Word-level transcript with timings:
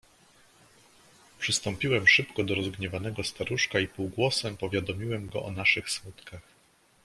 "Przystąpiłem 1.39 2.07
szybko 2.07 2.43
do 2.43 2.55
rozgniewanego 2.55 3.23
staruszka 3.23 3.79
i 3.79 3.87
półgłosem 3.87 4.57
powiadomiłem 4.57 5.29
go 5.29 5.43
o 5.43 5.51
naszych 5.51 5.89
smutkach." 5.89 6.41